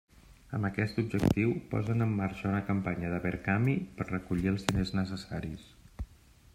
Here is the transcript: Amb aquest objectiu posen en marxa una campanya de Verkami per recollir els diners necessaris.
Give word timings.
Amb 0.57 0.67
aquest 0.69 1.01
objectiu 1.01 1.51
posen 1.73 2.05
en 2.05 2.15
marxa 2.21 2.49
una 2.53 2.63
campanya 2.71 3.13
de 3.13 3.21
Verkami 3.27 3.77
per 3.99 4.11
recollir 4.11 4.53
els 4.55 4.67
diners 4.71 4.95
necessaris. 5.03 5.71